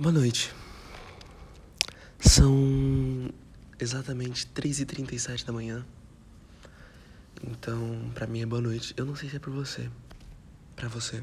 [0.00, 0.54] Boa noite.
[2.20, 2.54] São
[3.80, 5.84] exatamente 3h37 da manhã.
[7.42, 8.94] Então, pra mim é boa noite.
[8.96, 9.90] Eu não sei se é por você.
[10.76, 11.20] Pra você.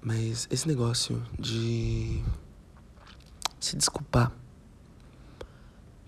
[0.00, 2.22] Mas esse negócio de
[3.58, 4.30] se desculpar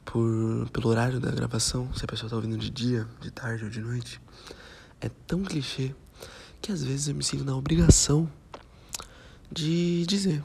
[0.04, 3.70] por, pelo horário da gravação, se a pessoa tá ouvindo de dia, de tarde ou
[3.70, 4.20] de noite,
[5.00, 5.92] é tão clichê
[6.62, 8.30] que às vezes eu me sinto na obrigação
[9.50, 10.44] de dizer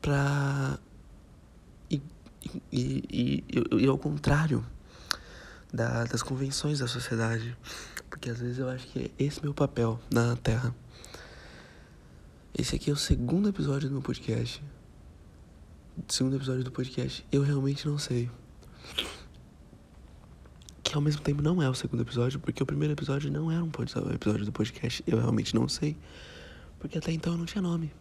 [0.00, 0.78] pra.
[1.90, 2.00] E,
[2.72, 4.64] e, e, e, e ao contrário
[5.72, 7.56] da, das convenções da sociedade.
[8.08, 10.74] Porque às vezes eu acho que é esse meu papel na Terra.
[12.56, 14.62] Esse aqui é o segundo episódio do meu podcast.
[16.08, 17.24] Segundo episódio do podcast.
[17.30, 18.30] Eu realmente não sei.
[20.82, 23.62] Que ao mesmo tempo não é o segundo episódio, porque o primeiro episódio não era
[23.62, 23.70] um
[24.12, 25.04] episódio do podcast.
[25.06, 25.96] Eu realmente não sei.
[26.78, 27.92] Porque até então eu não tinha nome.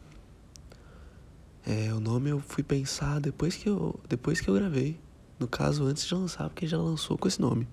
[1.69, 4.97] É, o nome eu fui pensar depois que eu, depois que eu gravei.
[5.37, 7.67] No caso, antes de lançar, porque já lançou com esse nome.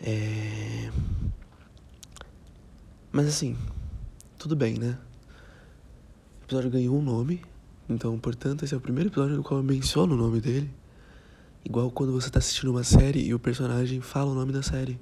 [0.00, 0.90] É...
[3.12, 3.54] Mas assim,
[4.38, 4.98] tudo bem, né?
[6.40, 7.42] O episódio ganhou um nome,
[7.86, 10.70] então, portanto, esse é o primeiro episódio no qual eu menciono o nome dele.
[11.66, 14.98] Igual quando você tá assistindo uma série e o personagem fala o nome da série.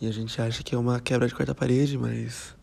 [0.00, 2.58] E a gente acha que é uma quebra de quarta parede, mas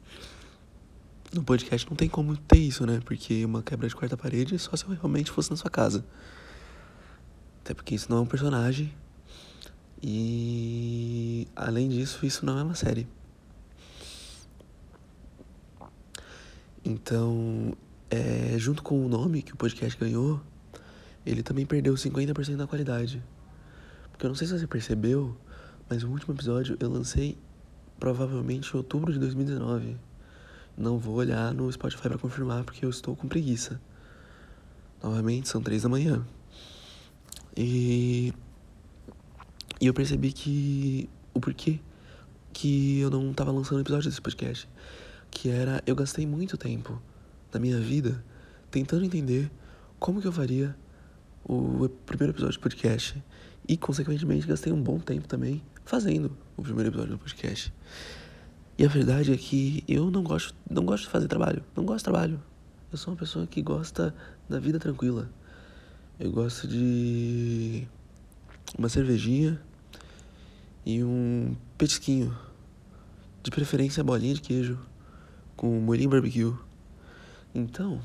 [1.33, 2.99] no podcast não tem como ter isso, né?
[3.03, 6.05] Porque uma quebra de quarta parede é só se eu realmente fosse na sua casa.
[7.61, 8.93] Até porque isso não é um personagem.
[10.01, 13.07] E além disso, isso não é uma série.
[16.85, 17.73] Então,
[18.09, 20.41] é, junto com o nome que o podcast ganhou,
[21.25, 23.21] ele também perdeu 50% da qualidade.
[24.11, 25.35] Porque eu não sei se você percebeu,
[25.89, 27.37] mas o último episódio eu lancei
[27.99, 29.97] provavelmente em outubro de 2019.
[30.77, 33.81] Não vou olhar no Spotify para confirmar porque eu estou com preguiça.
[35.01, 36.23] Novamente, são três da manhã.
[37.55, 38.31] E,
[39.81, 41.79] e eu percebi que o porquê
[42.53, 44.69] que eu não estava lançando episódio desse podcast,
[45.31, 47.01] que era eu gastei muito tempo
[47.51, 48.23] da minha vida
[48.69, 49.51] tentando entender
[49.99, 50.75] como que eu faria
[51.43, 53.23] o primeiro episódio do podcast
[53.67, 57.73] e consequentemente gastei um bom tempo também fazendo o primeiro episódio do podcast.
[58.77, 61.63] E a verdade é que eu não gosto, não gosto de fazer trabalho.
[61.75, 62.39] Não gosto de trabalho.
[62.91, 64.13] Eu sou uma pessoa que gosta
[64.47, 65.29] da vida tranquila.
[66.19, 67.87] Eu gosto de
[68.77, 69.59] uma cervejinha
[70.85, 72.37] e um petisquinho.
[73.41, 74.77] De preferência bolinha de queijo
[75.55, 76.53] com molhinho barbecue.
[77.55, 77.99] Então,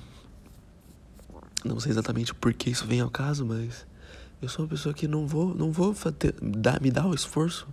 [1.63, 3.87] não sei exatamente por que isso vem ao caso, mas
[4.41, 5.95] eu sou uma pessoa que não vou, não vou
[6.41, 7.69] dar, me dar o esforço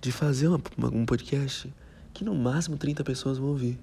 [0.00, 1.70] de fazer uma, uma, um podcast
[2.12, 3.78] que no máximo 30 pessoas vão ouvir.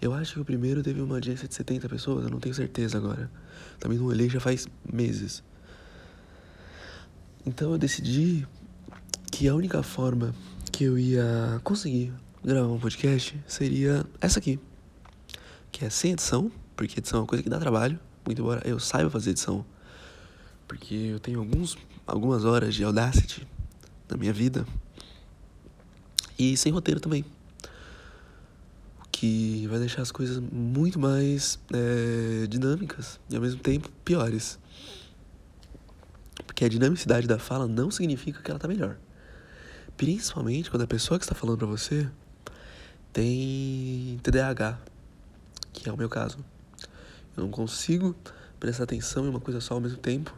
[0.00, 2.98] Eu acho que o primeiro teve uma audiência de 70 pessoas, eu não tenho certeza
[2.98, 3.30] agora.
[3.78, 5.42] Também não olhei já faz meses.
[7.46, 8.46] Então eu decidi
[9.30, 10.34] que a única forma
[10.72, 12.12] que eu ia conseguir
[12.42, 14.58] gravar um podcast seria essa aqui.
[15.70, 18.78] Que é sem edição, porque edição é uma coisa que dá trabalho, muito embora eu
[18.78, 19.64] saiba fazer edição.
[20.66, 23.46] Porque eu tenho alguns, algumas horas de Audacity
[24.08, 24.66] na minha vida.
[26.38, 27.24] E sem roteiro também
[29.14, 34.58] que vai deixar as coisas muito mais é, dinâmicas e ao mesmo tempo piores.
[36.44, 38.96] Porque a dinamicidade da fala não significa que ela tá melhor.
[39.96, 42.10] Principalmente quando a pessoa que está falando para você
[43.12, 44.80] tem TDAH,
[45.72, 46.38] que é o meu caso.
[47.36, 48.16] Eu não consigo
[48.58, 50.36] prestar atenção em uma coisa só ao mesmo tempo.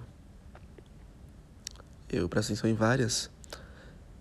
[2.11, 3.31] Eu presto atenção em várias.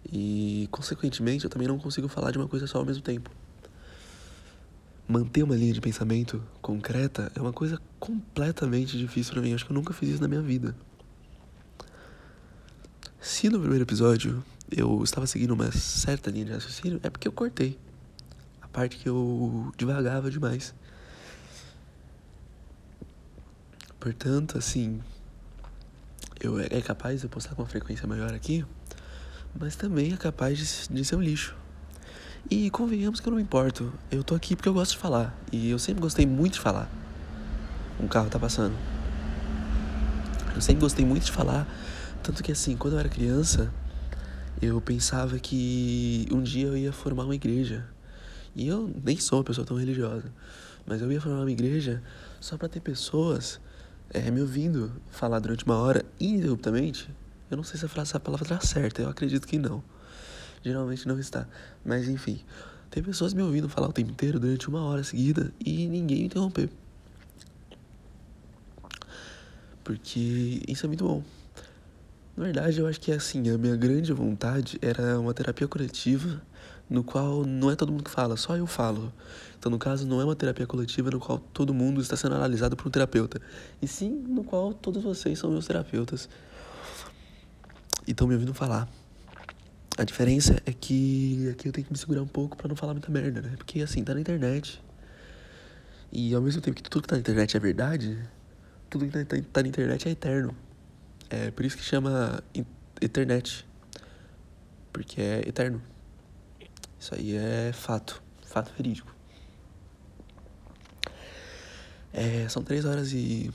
[0.10, 3.30] E, consequentemente, eu também não consigo falar de uma coisa só ao mesmo tempo
[5.08, 9.54] manter uma linha de pensamento concreta é uma coisa completamente difícil para mim.
[9.54, 10.76] Acho que eu nunca fiz isso na minha vida.
[13.20, 17.32] Se no primeiro episódio eu estava seguindo uma certa linha de raciocínio, é porque eu
[17.32, 17.78] cortei
[18.62, 20.74] a parte que eu divagava demais.
[24.00, 25.02] Portanto, assim,
[26.40, 28.66] eu é capaz de postar com uma frequência maior aqui,
[29.60, 31.56] mas também é capaz de, de ser um lixo.
[32.50, 33.92] E convenhamos que eu não me importo.
[34.12, 35.36] Eu tô aqui porque eu gosto de falar.
[35.52, 36.88] E eu sempre gostei muito de falar.
[38.00, 38.76] Um carro tá passando.
[40.54, 41.68] Eu sempre gostei muito de falar.
[42.22, 43.74] Tanto que assim, quando eu era criança,
[44.62, 47.88] eu pensava que um dia eu ia formar uma igreja.
[48.56, 50.32] E eu nem sou uma pessoa tão religiosa.
[50.86, 52.04] Mas eu ia formar uma igreja
[52.40, 53.60] só para ter pessoas
[54.12, 57.10] é, me ouvindo falar durante uma hora ininterruptamente.
[57.50, 59.84] Eu não sei se a palavra tá certa, eu acredito que não
[60.70, 61.48] geralmente não está.
[61.84, 62.40] Mas enfim,
[62.90, 66.26] ter pessoas me ouvindo falar o tempo inteiro durante uma hora seguida e ninguém me
[66.26, 66.70] interromper.
[69.84, 71.24] Porque isso é muito bom.
[72.36, 76.42] Na verdade, eu acho que é assim, a minha grande vontade era uma terapia coletiva
[76.90, 79.14] no qual não é todo mundo que fala, só eu falo.
[79.58, 82.76] Então, no caso, não é uma terapia coletiva no qual todo mundo está sendo analisado
[82.76, 83.42] por um terapeuta,
[83.82, 86.30] e sim no qual todos vocês são meus terapeutas
[88.06, 88.88] e estão me ouvindo falar.
[89.98, 92.94] A diferença é que aqui eu tenho que me segurar um pouco para não falar
[92.94, 93.54] muita merda, né?
[93.56, 94.84] Porque assim, tá na internet.
[96.12, 98.20] E ao mesmo tempo que tudo que tá na internet é verdade,
[98.90, 100.56] tudo que tá, tá na internet é eterno.
[101.30, 102.44] É por isso que chama
[103.02, 103.66] internet.
[104.92, 105.82] Porque é eterno.
[107.00, 108.22] Isso aí é fato.
[108.46, 109.16] Fato verídico.
[112.12, 113.52] É, são 3 horas e.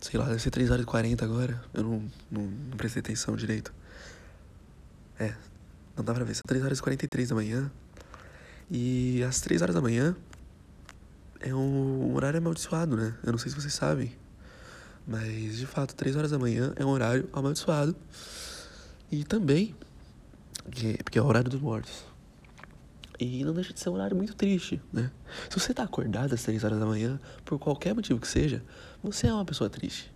[0.00, 1.62] Sei lá, deve ser 3 horas e 40 agora.
[1.74, 3.74] Eu não, não, não prestei atenção direito.
[5.18, 5.34] É,
[6.00, 7.70] não dá pra ver, são 3 horas e 43 da manhã.
[8.70, 10.16] E às 3 horas da manhã
[11.40, 13.14] é um horário amaldiçoado, né?
[13.22, 14.12] Eu não sei se vocês sabem.
[15.06, 17.94] Mas de fato, 3 horas da manhã é um horário amaldiçoado.
[19.12, 19.74] E também,
[21.04, 22.04] porque é o horário dos mortos.
[23.18, 25.10] E não deixa de ser um horário muito triste, né?
[25.50, 28.62] Se você tá acordado às 3 horas da manhã, por qualquer motivo que seja,
[29.02, 30.10] você é uma pessoa triste.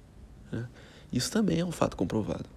[0.51, 0.67] Né?
[1.13, 2.49] Isso também é um fato comprovado.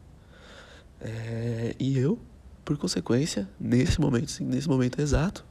[1.01, 2.17] É, e eu,
[2.67, 5.45] por consequência, nesse momento, nesse momento exato,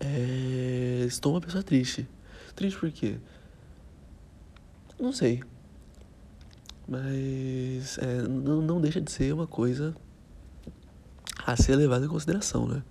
[0.00, 2.08] é, estou uma pessoa triste.
[2.56, 3.18] Triste por quê?
[4.98, 5.42] Não sei.
[6.88, 9.94] Mas é, não, não deixa de ser uma coisa
[11.44, 12.82] a ser levada em consideração, né?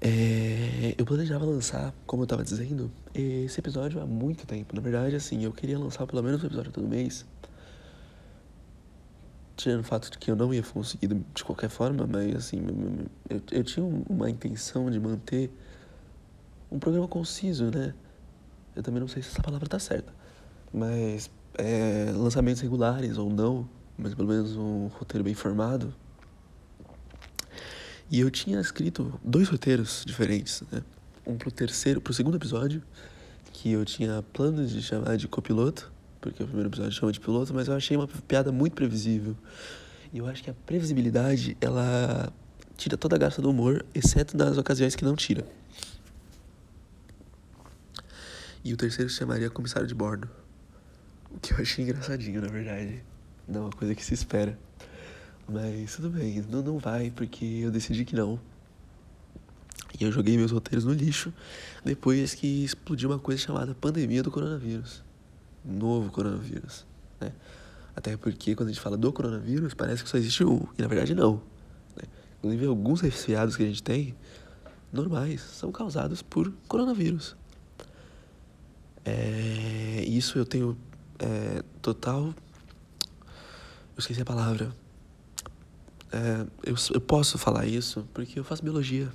[0.00, 4.76] É, eu planejava lançar, como eu estava dizendo, esse episódio há muito tempo.
[4.76, 7.26] Na verdade, assim, eu queria lançar pelo menos um episódio todo mês
[9.56, 12.58] tirando o fato de que eu não ia conseguir de qualquer forma, mas assim,
[13.28, 15.50] eu, eu tinha uma intenção de manter
[16.70, 17.94] um programa conciso, né?
[18.74, 20.12] Eu também não sei se essa palavra tá certa,
[20.72, 25.94] mas é, lançamentos regulares ou não, mas pelo menos um roteiro bem formado.
[28.10, 30.82] E eu tinha escrito dois roteiros diferentes, né?
[31.26, 32.82] Um pro terceiro, pro segundo episódio,
[33.52, 35.90] que eu tinha planos de chamar de copiloto,
[36.26, 39.36] porque o primeiro episódio chama de piloto, mas eu achei uma piada muito previsível.
[40.12, 42.32] E eu acho que a previsibilidade, ela
[42.76, 45.46] tira toda a graça do humor, exceto nas ocasiões que não tira.
[48.64, 50.28] E o terceiro se chamaria Comissário de Bordo.
[51.30, 53.04] O que eu achei engraçadinho, na verdade.
[53.46, 54.58] Não é uma coisa que se espera.
[55.48, 58.40] Mas tudo bem, não, não vai, porque eu decidi que não.
[59.98, 61.32] E eu joguei meus roteiros no lixo
[61.84, 65.06] depois que explodiu uma coisa chamada pandemia do coronavírus
[65.66, 66.86] novo coronavírus,
[67.20, 67.32] né?
[67.94, 70.88] Até porque quando a gente fala do coronavírus, parece que só existe um, e na
[70.88, 71.36] verdade não.
[71.96, 72.04] Né?
[72.38, 74.14] Inclusive, alguns resfriados que a gente tem,
[74.92, 77.34] normais, são causados por coronavírus.
[79.02, 80.76] É, isso eu tenho
[81.18, 82.34] é, total.
[83.24, 84.70] Eu esqueci a palavra.
[86.12, 89.10] É, eu, eu posso falar isso porque eu faço biologia.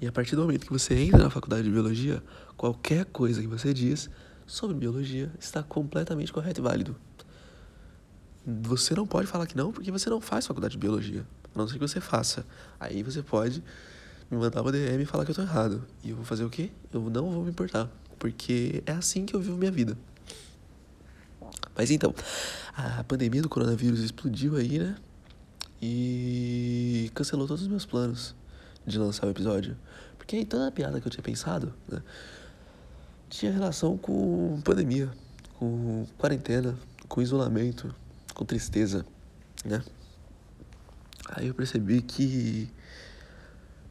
[0.00, 2.22] E a partir do momento que você entra na faculdade de biologia,
[2.56, 4.10] qualquer coisa que você diz
[4.46, 6.96] sobre biologia está completamente correto e válido.
[8.46, 11.26] Você não pode falar que não porque você não faz faculdade de biologia.
[11.54, 12.46] A não ser que você faça.
[12.78, 13.62] Aí você pode
[14.30, 15.84] me mandar uma DM e falar que eu tô errado.
[16.04, 16.70] E eu vou fazer o quê?
[16.92, 17.90] Eu não vou me importar.
[18.18, 19.98] Porque é assim que eu vivo minha vida.
[21.76, 22.14] Mas então,
[22.74, 24.96] a pandemia do coronavírus explodiu aí, né?
[25.82, 28.34] E cancelou todos os meus planos
[28.86, 29.76] de lançar o episódio.
[30.16, 32.02] Porque aí toda a piada que eu tinha pensado, né?
[33.28, 35.10] Tinha relação com pandemia,
[35.58, 36.78] com quarentena,
[37.08, 37.94] com isolamento,
[38.34, 39.04] com tristeza,
[39.64, 39.82] né?
[41.28, 42.70] Aí eu percebi que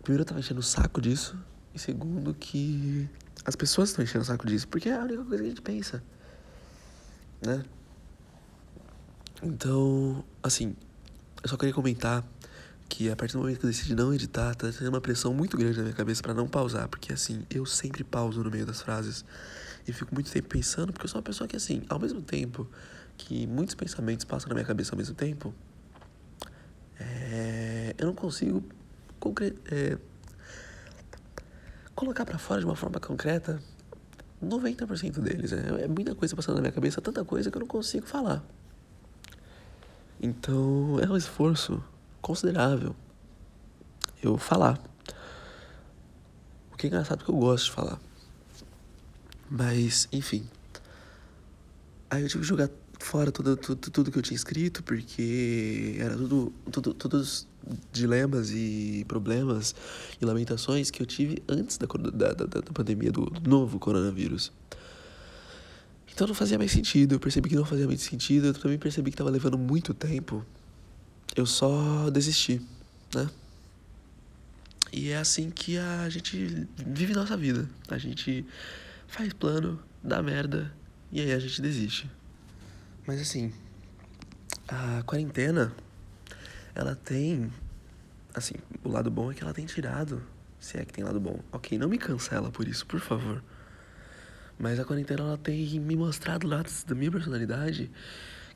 [0.02, 1.38] primeiro eu tava enchendo o saco disso
[1.74, 3.10] e segundo que
[3.44, 5.62] as pessoas estão enchendo o saco disso, porque é a única coisa que a gente
[5.62, 6.04] pensa,
[7.46, 7.64] né?
[9.44, 10.76] Então, assim,
[11.44, 12.24] eu só queria comentar
[12.88, 15.58] que a partir do momento que eu decidi não editar, tá tendo uma pressão muito
[15.58, 18.82] grande na minha cabeça para não pausar, porque assim, eu sempre pauso no meio das
[18.82, 19.26] frases
[19.88, 22.68] e fico muito tempo pensando, porque eu sou uma pessoa que assim, ao mesmo tempo
[23.18, 25.54] que muitos pensamentos passam na minha cabeça ao mesmo tempo,
[27.00, 28.64] é, eu não consigo
[29.72, 29.98] é,
[31.96, 33.60] colocar para fora de uma forma concreta
[34.44, 35.52] 90% deles.
[35.52, 35.84] Né?
[35.84, 38.44] É muita coisa passando na minha cabeça, tanta coisa que eu não consigo falar.
[40.22, 41.84] Então, é um esforço
[42.26, 42.96] considerável
[44.24, 44.82] eu falar.
[46.74, 48.00] O que é engraçado porque eu gosto de falar.
[49.48, 50.44] Mas, enfim.
[52.10, 52.68] Aí eu tive que jogar
[53.00, 57.48] fora tudo, tudo, tudo que eu tinha escrito, porque era tudo, tudo, todos
[57.92, 59.76] dilemas e problemas
[60.20, 64.52] e lamentações que eu tive antes da, da, da, da pandemia do, do novo coronavírus.
[66.12, 69.12] Então não fazia mais sentido, eu percebi que não fazia mais sentido, eu também percebi
[69.12, 70.44] que estava levando muito tempo.
[71.36, 72.62] Eu só desisti,
[73.14, 73.30] né?
[74.94, 77.70] E é assim que a gente vive nossa vida.
[77.90, 78.46] A gente
[79.08, 80.72] faz plano, dá merda
[81.12, 82.10] e aí a gente desiste.
[83.06, 83.52] Mas assim,
[84.68, 85.76] a quarentena
[86.74, 87.52] ela tem
[88.34, 90.24] assim, o lado bom é que ela tem tirado,
[90.60, 91.40] se é que tem lado bom.
[91.52, 93.44] OK, não me cancela por isso, por favor.
[94.58, 97.92] Mas a quarentena ela tem me mostrado lados da minha personalidade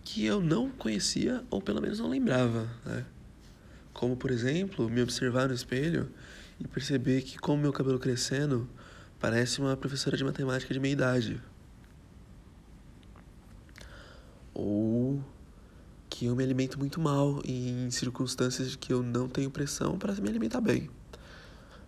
[0.03, 3.05] que eu não conhecia ou pelo menos não lembrava, né?
[3.93, 6.09] Como, por exemplo, me observar no espelho
[6.59, 8.69] e perceber que com meu cabelo crescendo,
[9.19, 11.41] parece uma professora de matemática de meia idade.
[14.53, 15.23] Ou
[16.09, 20.13] que eu me alimento muito mal em circunstâncias de que eu não tenho pressão para
[20.15, 20.89] me alimentar bem.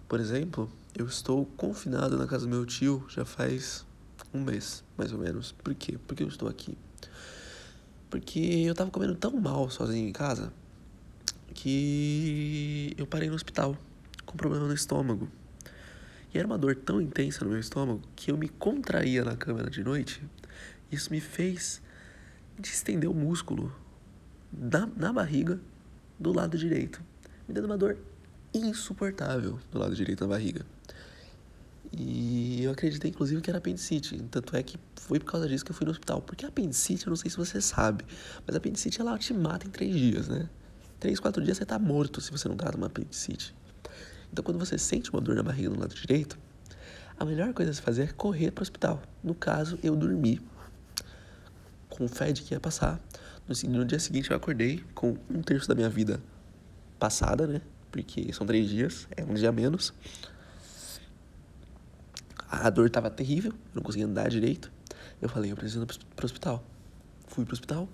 [0.07, 3.85] Por exemplo, eu estou confinado na casa do meu tio já faz
[4.33, 5.51] um mês, mais ou menos.
[5.51, 5.97] Por quê?
[6.07, 6.77] Porque eu estou aqui.
[8.11, 10.51] Porque eu tava comendo tão mal sozinho em casa
[11.53, 13.77] que eu parei no hospital
[14.25, 15.29] com problema no estômago.
[16.33, 19.69] E era uma dor tão intensa no meu estômago que eu me contraía na câmera
[19.69, 20.21] de noite.
[20.91, 21.81] Isso me fez
[22.59, 23.73] distender o músculo
[24.51, 25.57] na, na barriga
[26.19, 27.01] do lado direito,
[27.47, 27.97] me dando uma dor
[28.53, 30.65] insuportável do lado direito da barriga.
[31.91, 34.17] E eu acreditei, inclusive, que era apendicite.
[34.31, 36.21] Tanto é que foi por causa disso que eu fui no hospital.
[36.21, 38.05] Porque a apendicite, eu não sei se você sabe,
[38.45, 40.50] mas a apendicite ela te mata em três dias, né?
[41.00, 43.53] Três, quatro dias você tá morto se você não trata uma apendicite.
[44.31, 46.39] Então, quando você sente uma dor na barriga do lado direito,
[47.19, 49.01] a melhor coisa a se fazer é correr para o hospital.
[49.21, 50.39] No caso, eu dormi
[51.89, 53.00] com fé de que ia passar.
[53.48, 56.21] No, no dia seguinte, eu acordei com um terço da minha vida
[56.98, 57.62] passada, né?
[57.91, 59.93] Porque são três dias, é um dia menos.
[62.51, 64.70] A dor estava terrível, eu não conseguia andar direito.
[65.22, 66.62] Eu falei, eu preciso ir pro hospital.
[67.27, 67.88] Fui pro hospital.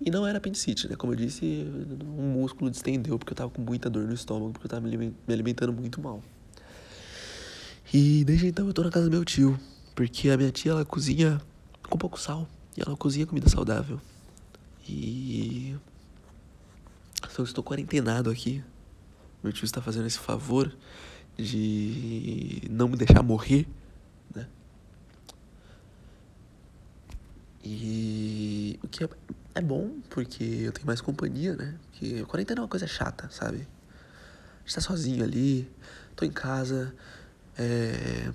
[0.00, 0.94] E não era apendicite, né?
[0.94, 1.66] Como eu disse,
[2.16, 5.12] um músculo distendeu porque eu tava com muita dor no estômago, porque eu tava me
[5.26, 6.22] alimentando muito mal.
[7.92, 9.58] E desde então eu tô na casa do meu tio,
[9.96, 11.40] porque a minha tia ela cozinha
[11.90, 14.00] com pouco sal e ela cozinha comida saudável.
[14.88, 15.76] E
[17.36, 18.62] eu estou quarentenado aqui.
[19.42, 20.72] Meu tio está fazendo esse favor
[21.36, 23.66] de não me deixar morrer
[24.34, 24.46] né?
[27.70, 29.08] E o que é,
[29.56, 31.74] é bom, porque eu tenho mais companhia, né?
[31.82, 33.58] Porque quarentena é uma coisa chata, sabe?
[33.58, 35.70] A gente tá sozinho ali,
[36.16, 36.94] tô em casa,
[37.58, 38.32] é,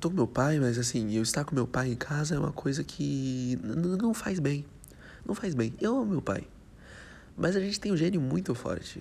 [0.00, 2.52] tô com meu pai, mas assim, eu estar com meu pai em casa é uma
[2.52, 4.64] coisa que não faz bem.
[5.26, 5.74] Não faz bem.
[5.78, 6.48] Eu amo meu pai.
[7.36, 9.00] Mas a gente tem um gênio muito forte.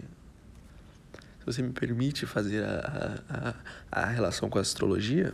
[1.39, 3.55] Se você me permite fazer a,
[3.91, 5.33] a, a, relação com a astrologia,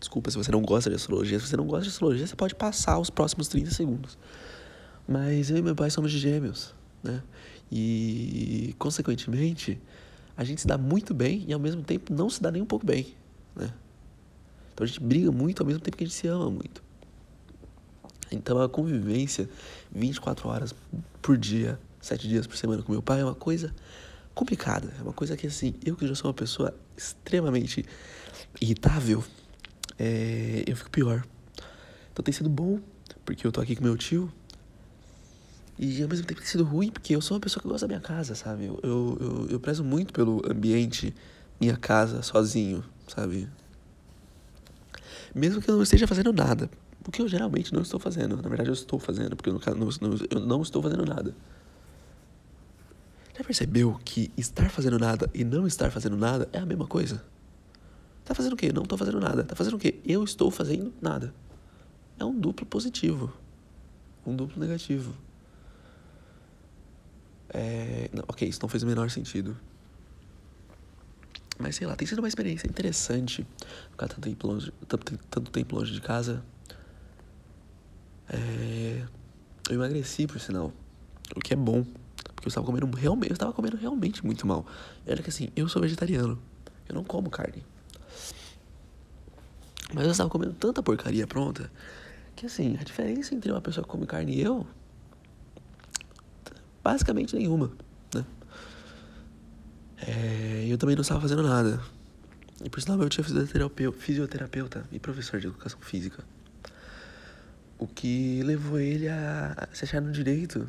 [0.00, 1.38] Desculpa se você não gosta de astrologia.
[1.38, 4.18] Se você não gosta de astrologia, você pode passar os próximos 30 segundos.
[5.06, 7.22] Mas eu e meu pai somos de gêmeos, né?
[7.70, 9.80] E, consequentemente,
[10.36, 12.66] a gente se dá muito bem e ao mesmo tempo não se dá nem um
[12.66, 13.14] pouco bem,
[13.54, 13.72] né?
[14.72, 16.82] Então a gente briga muito ao mesmo tempo que a gente se ama muito.
[18.32, 19.48] Então a convivência
[19.92, 20.74] 24 horas
[21.20, 23.74] por dia, 7 dias por semana com meu pai é uma coisa
[24.34, 24.92] complicada.
[24.98, 27.84] É uma coisa que, assim, eu que já sou uma pessoa extremamente
[28.60, 29.22] irritável,
[30.00, 31.22] é, eu fico pior.
[32.10, 32.80] Então tem sido bom,
[33.22, 34.32] porque eu tô aqui com meu tio.
[35.78, 37.94] E ao mesmo tempo tem sido ruim, porque eu sou uma pessoa que gosta da
[37.94, 38.64] minha casa, sabe?
[38.64, 41.14] Eu, eu, eu, eu prezo muito pelo ambiente,
[41.60, 43.46] minha casa, sozinho, sabe?
[45.34, 46.70] Mesmo que eu não esteja fazendo nada.
[47.06, 48.36] O que eu geralmente não estou fazendo.
[48.36, 49.88] Na verdade, eu estou fazendo, porque no caso não,
[50.30, 51.34] eu não estou fazendo nada.
[53.36, 57.22] Já percebeu que estar fazendo nada e não estar fazendo nada é a mesma coisa?
[58.30, 58.70] Tá fazendo o quê?
[58.72, 59.42] Não tô fazendo nada.
[59.42, 59.98] Tá fazendo o quê?
[60.04, 61.34] Eu estou fazendo nada.
[62.16, 63.32] É um duplo positivo.
[64.24, 65.12] Um duplo negativo.
[67.48, 68.08] É...
[68.12, 69.56] Não, ok, isso não fez o menor sentido.
[71.58, 73.44] Mas sei lá, tem sido uma experiência interessante
[73.90, 76.40] ficar tanto tempo longe, tanto, tanto tempo longe de casa.
[78.28, 79.04] É...
[79.68, 80.72] Eu emagreci, por sinal.
[81.34, 81.82] O que é bom.
[82.36, 83.30] Porque eu estava comendo realmente.
[83.30, 84.64] Eu estava comendo realmente muito mal.
[85.04, 86.40] Era que assim, eu sou vegetariano.
[86.88, 87.64] Eu não como carne.
[89.92, 91.70] Mas eu estava comendo tanta porcaria pronta
[92.40, 94.66] que assim, a diferença entre uma pessoa que come carne e eu
[96.82, 97.70] basicamente nenhuma,
[98.14, 98.24] né?
[99.98, 101.78] É, eu também não estava fazendo nada.
[102.64, 106.24] E por sinal, tio é fisioterapeuta, fisioterapeuta e professor de educação física.
[107.78, 110.66] O que levou ele a se achar no direito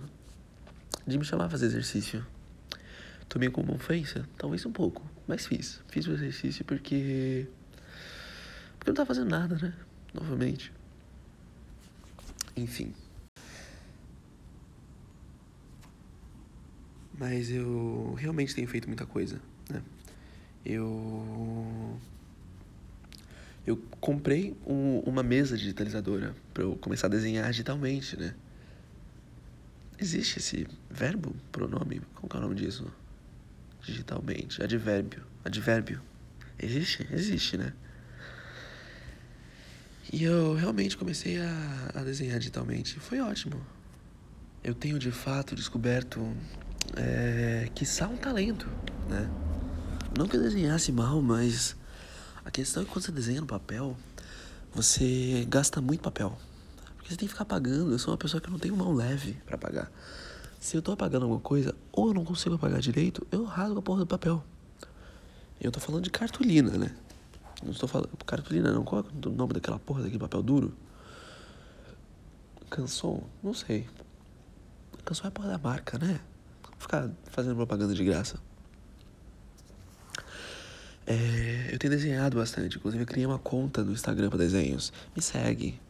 [1.08, 2.26] de me chamar a fazer exercício.
[3.32, 4.28] Tomei como ofensa?
[4.38, 5.82] Talvez um pouco, mas fiz.
[5.88, 7.48] Fiz o exercício porque.
[8.78, 9.74] Porque eu não tava fazendo nada, né?
[10.14, 10.72] Novamente.
[12.58, 12.94] Enfim.
[17.18, 19.82] Mas eu realmente tenho feito muita coisa, né?
[20.66, 21.98] Eu.
[23.66, 28.34] Eu comprei um, uma mesa digitalizadora para eu começar a desenhar digitalmente, né?
[30.00, 32.92] Existe esse verbo, pronome, como é o nome disso?
[33.84, 36.02] Digitalmente, advérbio, advérbio.
[36.60, 37.08] Existe?
[37.12, 37.74] Existe, né?
[40.12, 43.00] E eu realmente comecei a, a desenhar digitalmente.
[43.00, 43.66] Foi ótimo.
[44.64, 46.36] Eu tenho de fato descoberto
[46.96, 48.68] é, que só um talento,
[49.10, 49.30] né?
[50.18, 51.76] Não que eu desenhasse mal, mas
[52.44, 53.98] a questão é que quando você desenha no papel,
[54.74, 56.38] você gasta muito papel.
[56.98, 57.92] Porque você tem que ficar apagando.
[57.92, 59.92] Eu sou uma pessoa que não tem mão leve para apagar.
[60.62, 63.82] Se eu tô apagando alguma coisa, ou eu não consigo apagar direito, eu rasgo a
[63.82, 64.44] porra do papel.
[65.60, 66.96] Eu tô falando de cartolina, né?
[67.64, 68.12] Não estou falando.
[68.28, 68.84] Cartolina não.
[68.84, 70.72] Qual é o nome daquela porra daquele papel duro?
[72.70, 73.24] Canção?
[73.42, 73.90] Não sei.
[75.04, 76.22] Canção é a porra da marca, né?
[76.78, 78.40] Ficar fazendo propaganda de graça.
[81.08, 82.78] É, eu tenho desenhado bastante.
[82.78, 84.94] Inclusive, eu criei uma conta no Instagram para desenhos.
[85.16, 85.82] Me segue.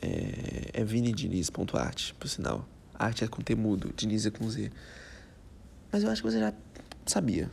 [0.00, 2.66] É, é vinidiniz.art, por sinal.
[2.94, 4.70] Arte é com T mudo, Diniz é com Z.
[5.92, 6.52] Mas eu acho que você já
[7.06, 7.50] sabia.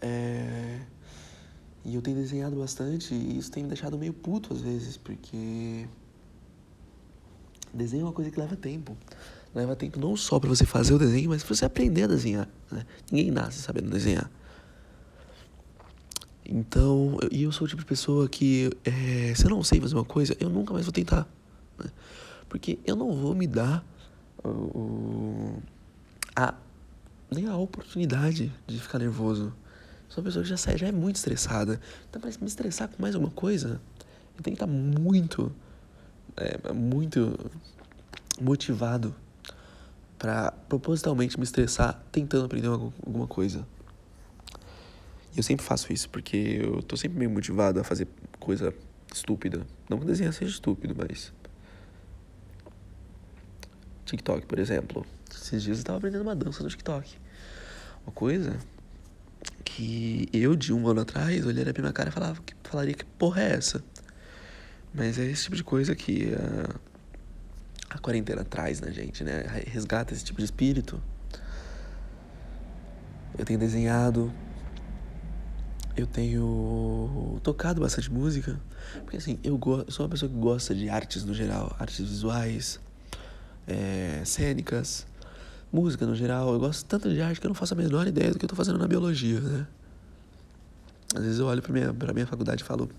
[0.00, 0.80] É...
[1.84, 5.86] E eu tenho desenhado bastante e isso tem me deixado meio puto às vezes, porque
[7.72, 8.96] desenho é uma coisa que leva tempo.
[9.54, 12.48] Leva tempo não só para você fazer o desenho, mas para você aprender a desenhar.
[12.70, 12.84] Né?
[13.10, 14.30] Ninguém nasce sabendo desenhar.
[16.44, 19.94] Então, e eu sou o tipo de pessoa que, é, se eu não sei fazer
[19.94, 21.28] uma coisa, eu nunca mais vou tentar.
[21.78, 21.90] Né?
[22.48, 23.84] Porque eu não vou me dar
[24.44, 25.62] uh,
[26.34, 26.54] a,
[27.30, 29.52] nem a oportunidade de ficar nervoso.
[30.08, 31.80] Sou uma pessoa que já, sai, já é muito estressada.
[32.08, 33.80] Então, para me estressar com mais alguma coisa,
[34.36, 35.52] eu tenho que estar muito,
[36.36, 37.50] é, muito
[38.40, 39.14] motivado
[40.18, 43.66] para propositalmente me estressar tentando aprender uma, alguma coisa.
[45.34, 48.08] E eu sempre faço isso porque eu tô sempre meio motivado a fazer
[48.40, 48.74] coisa
[49.14, 49.66] estúpida.
[49.88, 51.32] Não que desenhar seja estúpido, mas.
[54.08, 55.06] TikTok, por exemplo.
[55.30, 57.16] Esses dias eu tava aprendendo uma dança no TikTok.
[58.06, 58.56] Uma coisa
[59.64, 63.42] que eu, de um ano atrás, olharia pra minha cara e falava, falaria que porra
[63.42, 63.82] é essa?
[64.94, 69.44] Mas é esse tipo de coisa que a, a quarentena traz na gente, né?
[69.66, 71.00] Resgata esse tipo de espírito.
[73.38, 74.32] Eu tenho desenhado,
[75.96, 78.58] eu tenho tocado bastante música,
[79.04, 82.80] porque assim, eu, eu sou uma pessoa que gosta de artes no geral, artes visuais,
[83.68, 85.06] é, cênicas,
[85.72, 86.52] música no geral.
[86.52, 88.48] Eu gosto tanto de arte que eu não faço a menor ideia do que eu
[88.48, 89.66] tô fazendo na biologia, né?
[91.14, 92.90] Às vezes eu olho pra minha, pra minha faculdade e falo,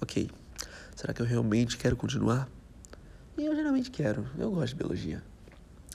[0.00, 0.30] ok,
[0.96, 2.48] será que eu realmente quero continuar?
[3.36, 5.22] E eu geralmente quero, eu gosto de biologia.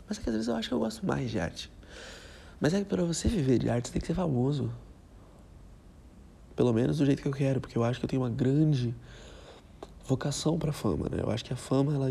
[0.08, 1.72] Mas é que às vezes eu acho que eu gosto mais de arte.
[2.60, 4.72] Mas é que pra você viver de arte você tem que ser famoso.
[6.56, 8.94] Pelo menos do jeito que eu quero, porque eu acho que eu tenho uma grande
[10.10, 11.20] vocação para fama, né?
[11.22, 12.10] Eu acho que a fama ela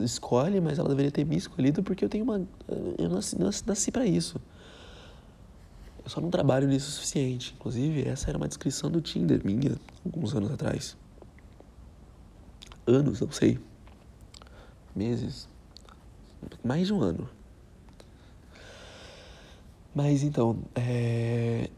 [0.00, 2.40] escolhe, mas ela deveria ter me escolhido porque eu tenho uma
[2.96, 4.40] eu nasci, nasci, para isso.
[6.04, 7.54] Eu só não trabalho nisso o suficiente.
[7.58, 10.96] Inclusive, essa era uma descrição do Tinder minha alguns anos atrás.
[12.86, 13.58] Anos, não sei.
[14.94, 15.48] Meses.
[16.64, 17.28] Mais de um ano.
[19.94, 21.68] Mas então, é,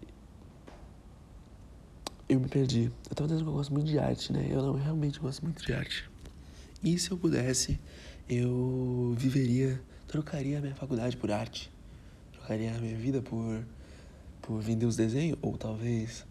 [2.32, 2.90] eu me perdi.
[3.08, 4.46] Eu tava dizendo que eu gosto muito de arte, né?
[4.50, 6.08] Eu não, eu realmente gosto muito de arte.
[6.82, 7.78] E se eu pudesse,
[8.28, 11.70] eu viveria, trocaria a minha faculdade por arte.
[12.32, 13.64] Trocaria a minha vida por,
[14.40, 16.24] por vender os desenhos, ou talvez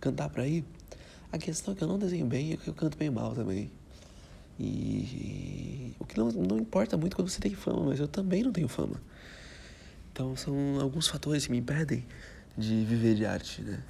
[0.00, 0.64] cantar pra ir.
[1.32, 3.70] A questão é que eu não desenho bem e que eu canto bem mal também.
[4.58, 8.52] E o que não, não importa muito quando você tem fama, mas eu também não
[8.52, 9.00] tenho fama.
[10.12, 12.04] Então são alguns fatores que me impedem
[12.58, 13.80] de viver de arte, né?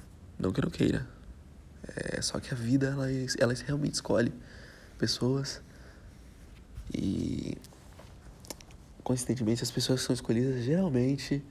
[0.41, 1.07] Não que eu não queira.
[1.95, 4.33] É só que a vida, ela, ela realmente escolhe
[4.97, 5.61] pessoas.
[6.93, 7.57] E
[9.03, 11.43] coincidentemente as pessoas que são escolhidas geralmente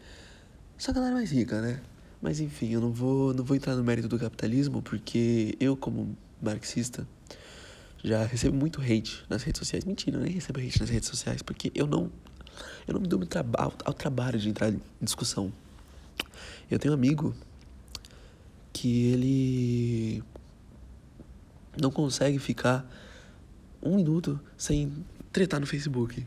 [0.76, 1.80] são a galera mais rica, né?
[2.20, 6.16] Mas enfim, eu não vou, não vou entrar no mérito do capitalismo porque eu, como
[6.42, 7.06] marxista,
[8.02, 9.84] já recebo muito hate nas redes sociais.
[9.84, 12.10] Mentira, eu nem recebo hate nas redes sociais porque eu não,
[12.88, 13.20] eu não me dou
[13.56, 15.52] ao, ao trabalho de entrar em discussão.
[16.70, 17.34] Eu tenho um amigo
[18.80, 20.24] que ele
[21.78, 22.90] não consegue ficar
[23.82, 26.26] um minuto sem tretar no Facebook.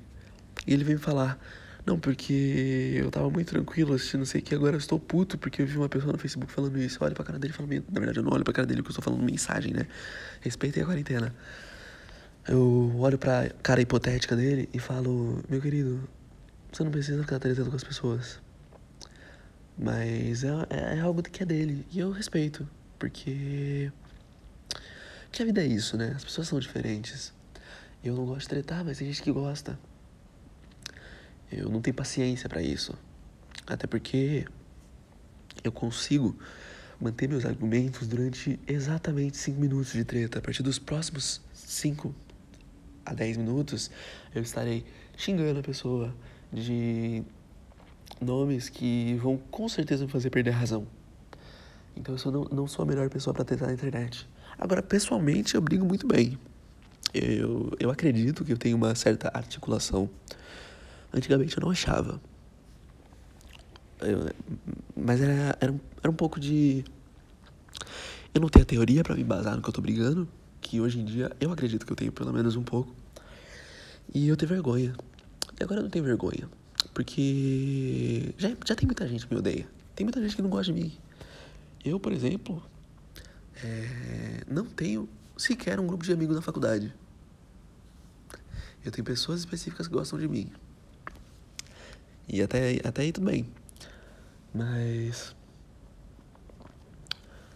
[0.68, 1.39] E ele me falar:
[1.84, 5.66] Não, porque eu tava muito tranquilo assistindo sei que, agora eu estou puto porque eu
[5.66, 7.00] vi uma pessoa no Facebook falando isso.
[7.02, 8.92] Olha pra cara dele e fala, na verdade eu não olho pra cara dele porque
[8.96, 9.88] eu estou falando mensagem, né?
[10.39, 11.34] Respeitem a quarentena.
[12.48, 16.08] Eu olho pra cara hipotética dele e falo, meu querido,
[16.72, 18.42] você não precisa ficar tretando com as pessoas.
[19.77, 21.86] Mas é, é, é algo que é dele.
[21.91, 22.67] E eu respeito.
[22.99, 23.91] Porque.
[25.31, 26.13] Que a vida é isso, né?
[26.15, 27.33] As pessoas são diferentes.
[28.03, 29.79] Eu não gosto de tretar, mas tem gente que gosta.
[31.51, 32.93] Eu não tenho paciência para isso.
[33.65, 34.45] Até porque
[35.63, 36.38] eu consigo
[36.99, 40.39] manter meus argumentos durante exatamente 5 minutos de treta.
[40.39, 42.13] A partir dos próximos 5
[43.05, 43.89] a 10 minutos,
[44.33, 44.86] eu estarei
[45.17, 46.13] xingando a pessoa
[46.51, 47.23] de
[48.21, 50.88] nomes que vão com certeza me fazer perder a razão.
[51.95, 54.28] Então eu sou, não, não sou a melhor pessoa para tentar na internet.
[54.58, 56.38] Agora, pessoalmente, eu brigo muito bem.
[57.13, 60.10] Eu, eu acredito que eu tenho uma certa articulação.
[61.13, 62.19] Antigamente eu não achava.
[64.02, 64.30] Eu,
[64.95, 66.84] mas era, era, um, era um pouco de.
[68.34, 70.28] Eu não tenho a teoria para me embasar no que eu tô brigando,
[70.60, 72.93] que hoje em dia eu acredito que eu tenho pelo menos um pouco.
[74.13, 74.93] E eu tenho vergonha.
[75.60, 76.49] E agora eu não tenho vergonha.
[76.93, 79.67] Porque já, já tem muita gente que me odeia.
[79.95, 80.97] Tem muita gente que não gosta de mim.
[81.84, 82.63] Eu, por exemplo,
[83.63, 86.93] é, não tenho sequer um grupo de amigos na faculdade.
[88.86, 90.51] Eu tenho pessoas específicas que gostam de mim.
[92.27, 93.47] E até, até aí tudo bem.
[94.53, 95.36] Mas.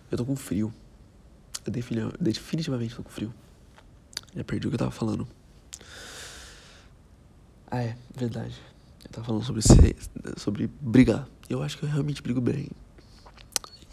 [0.10, 0.74] Eu tô com frio.
[1.66, 1.72] Eu
[2.20, 3.34] definitivamente tô com frio.
[4.36, 5.28] Já perdi o que eu tava falando.
[7.70, 8.56] Ah, é, verdade.
[9.08, 9.96] Eu tava falando sobre, ser,
[10.38, 11.28] sobre brigar.
[11.50, 12.70] Eu acho que eu realmente brigo bem.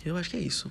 [0.05, 0.71] Eu acho que é isso.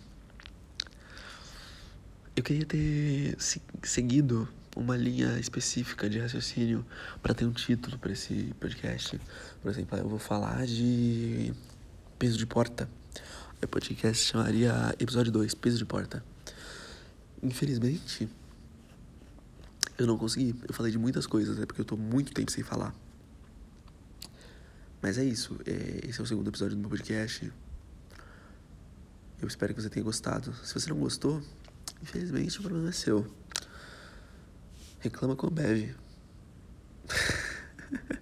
[2.36, 3.38] Eu queria ter
[3.84, 6.86] seguido uma linha específica de raciocínio
[7.22, 9.20] para ter um título para esse podcast.
[9.62, 11.54] Por exemplo, eu vou falar de
[12.20, 12.90] peso de porta.
[13.64, 16.24] O podcast chamaria episódio 2, peso de porta.
[17.42, 18.28] Infelizmente,
[19.98, 20.54] eu não consegui.
[20.68, 22.94] Eu falei de muitas coisas, é porque eu tô muito tempo sem falar.
[25.04, 25.60] Mas é isso.
[25.66, 27.52] É, esse é o segundo episódio do meu podcast.
[29.42, 30.56] Eu espero que você tenha gostado.
[30.64, 31.44] Se você não gostou,
[32.02, 33.28] infelizmente o problema é seu.
[35.02, 35.94] Reclama com o Bev.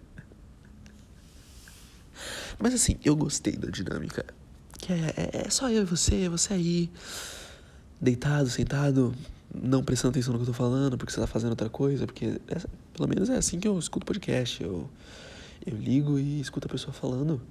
[2.58, 4.26] Mas assim, eu gostei da dinâmica.
[4.80, 6.90] Que é, é, é, só eu e você, você aí,
[8.02, 9.14] deitado, sentado,
[9.54, 12.42] não prestando atenção no que eu tô falando, porque você tá fazendo outra coisa, porque
[12.48, 12.60] é,
[12.92, 14.64] pelo menos é assim que eu escuto podcast.
[14.64, 14.90] Eu
[15.66, 17.42] eu ligo e escuto a pessoa falando.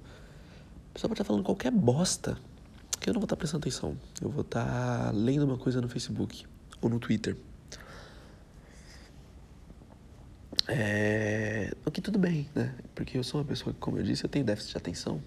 [0.89, 2.37] A pessoa pode estar falando qualquer bosta.
[2.99, 3.97] Que eu não vou estar prestando atenção.
[4.21, 6.45] Eu vou estar lendo uma coisa no Facebook
[6.81, 7.35] ou no Twitter.
[10.67, 11.73] É...
[11.85, 12.75] O que tudo bem, né?
[12.93, 15.21] Porque eu sou uma pessoa que, como eu disse, eu tenho déficit de atenção.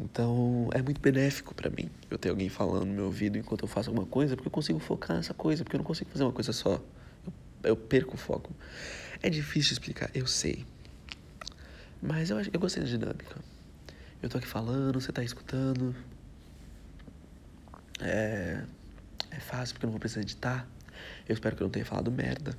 [0.00, 3.68] Então é muito benéfico para mim eu ter alguém falando no meu ouvido enquanto eu
[3.68, 6.32] faço alguma coisa, porque eu consigo focar nessa coisa, porque eu não consigo fazer uma
[6.32, 6.80] coisa só.
[7.26, 7.32] Eu,
[7.64, 8.54] eu perco o foco.
[9.22, 10.64] É difícil explicar, eu sei.
[12.02, 13.36] Mas eu, eu gostei da dinâmica.
[14.20, 15.94] Eu tô aqui falando, você tá escutando.
[18.00, 18.64] É,
[19.30, 20.66] é fácil porque eu não vou precisar editar.
[21.28, 22.58] Eu espero que eu não tenha falado merda.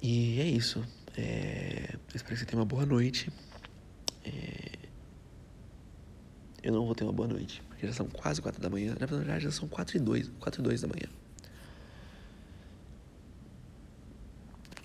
[0.00, 0.84] E é isso.
[1.16, 3.28] É, eu espero que você tenha uma boa noite.
[4.24, 4.78] É,
[6.62, 8.94] eu não vou ter uma boa noite, porque já são quase quatro da manhã.
[8.98, 11.08] Na verdade, já são quatro e dois, quatro e dois da manhã.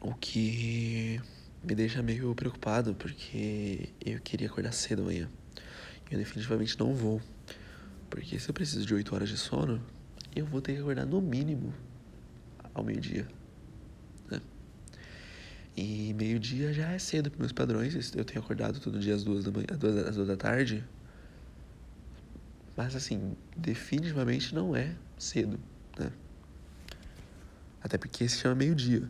[0.01, 1.21] O que
[1.63, 5.29] me deixa meio preocupado porque eu queria acordar cedo amanhã.
[6.09, 7.21] Eu definitivamente não vou.
[8.09, 9.81] Porque se eu preciso de 8 horas de sono,
[10.35, 11.73] eu vou ter que acordar no mínimo
[12.73, 13.27] ao meio-dia.
[14.29, 14.41] Né?
[15.77, 18.13] E meio-dia já é cedo para meus padrões.
[18.15, 20.83] Eu tenho acordado todo dia às duas da manhã, às duas, às duas da tarde.
[22.75, 25.59] Mas assim, definitivamente não é cedo,
[25.97, 26.11] né?
[27.81, 29.09] Até porque se chama meio-dia.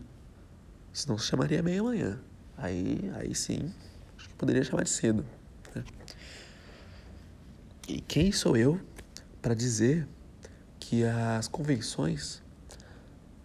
[0.93, 2.19] Senão se chamaria meia-manhã.
[2.61, 3.73] Aí, aí sim,
[4.15, 5.25] acho que poderia chamar de cedo.
[5.73, 5.83] Né?
[7.87, 8.79] E quem sou eu
[9.41, 10.07] para dizer
[10.79, 12.41] que as convenções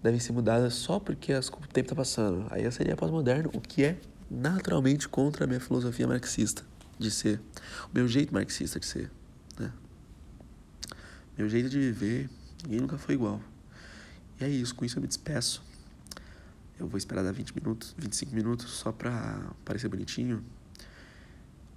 [0.02, 2.46] devem ser mudadas só porque as, o tempo está passando?
[2.50, 3.98] Aí eu seria pós-moderno, o que é
[4.30, 6.62] naturalmente contra a minha filosofia marxista
[6.98, 7.40] de ser,
[7.90, 9.10] o meu jeito marxista de ser,
[9.58, 9.72] né?
[11.38, 12.28] Meu jeito de viver,
[12.64, 13.40] ninguém nunca foi igual.
[14.38, 15.62] E é isso, com isso eu me despeço.
[16.78, 20.44] Eu vou esperar dar 20 minutos, 25 minutos só pra parecer bonitinho.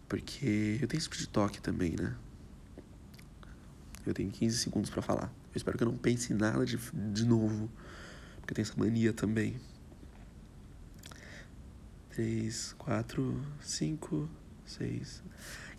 [0.07, 2.15] Porque eu tenho esse tipo de toque também, né?
[4.05, 5.31] Eu tenho 15 segundos para falar.
[5.53, 7.69] Eu espero que eu não pense em nada de, de novo.
[8.41, 9.59] Porque eu tenho essa mania também.
[12.09, 14.29] três, quatro, cinco,
[14.65, 15.23] seis.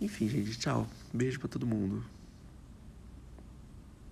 [0.00, 0.88] Enfim, gente, tchau.
[1.12, 2.02] Beijo pra todo mundo.